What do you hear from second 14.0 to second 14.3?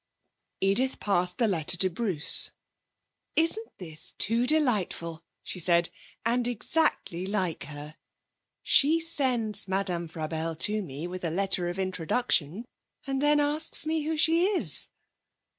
who